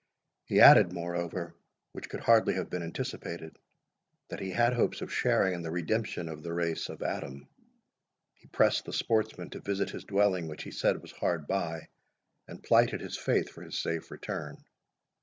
[0.45, 1.55] He added, moreover,
[1.91, 3.59] which could hardly have been anticipated,
[4.29, 7.47] that he had hopes of sharing in the redemption of the race of Adam.
[8.33, 11.89] He pressed the sportsman to visit his dwelling, which he said was hard by,
[12.47, 14.65] and plighted his faith for his safe return.